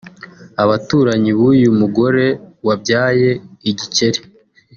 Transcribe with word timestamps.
Abaturanyi 0.63 1.31
b’uyu 1.37 1.69
mugore 1.79 2.25
wabyaye 2.67 3.29
igikeri 3.69 4.19